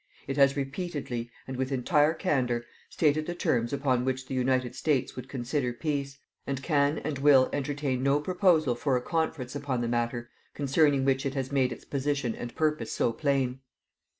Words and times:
It 0.27 0.35
has 0.35 0.57
repeatedly, 0.57 1.29
and 1.47 1.55
with 1.55 1.71
entire 1.71 2.15
candor, 2.15 2.65
stated 2.89 3.27
the 3.27 3.35
terms 3.35 3.71
upon 3.71 4.03
which 4.03 4.25
the 4.25 4.33
United 4.33 4.73
States 4.73 5.15
would 5.15 5.29
consider 5.29 5.73
peace, 5.73 6.17
and 6.47 6.63
can 6.63 6.97
and 6.97 7.19
will 7.19 7.51
entertain 7.53 8.01
no 8.01 8.19
proposal 8.19 8.73
for 8.73 8.97
a 8.97 9.01
conference 9.03 9.55
upon 9.55 9.81
the 9.81 9.87
matter 9.87 10.31
concerning 10.55 11.05
which 11.05 11.23
it 11.23 11.35
has 11.35 11.51
made 11.51 11.71
its 11.71 11.85
position 11.85 12.33
and 12.33 12.55
purpose 12.55 12.91
so 12.91 13.13
plain. 13.13 13.59